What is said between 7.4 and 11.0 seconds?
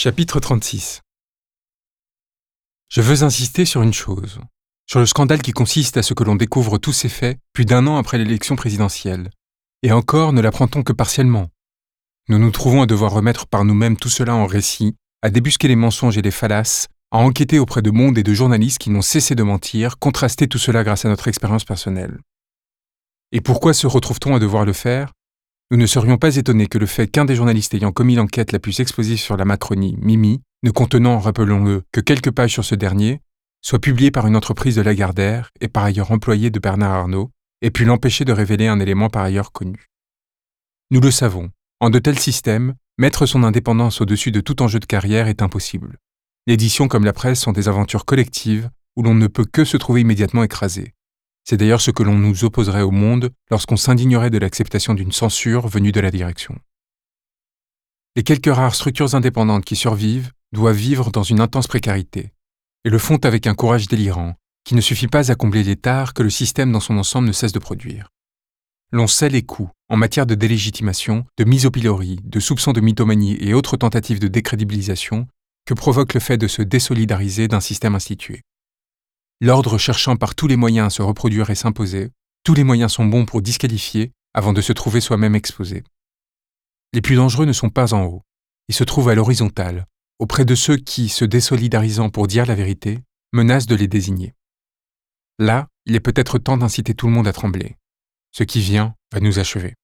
plus d'un an après l'élection présidentielle. Et encore ne l'apprend-on que